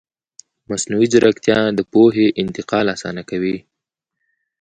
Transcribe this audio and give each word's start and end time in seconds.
مصنوعي 0.69 1.07
ځیرکتیا 1.11 1.59
د 1.77 1.79
پوهې 1.91 2.27
انتقال 2.41 2.85
اسانه 2.95 3.23
کوي. 3.29 3.57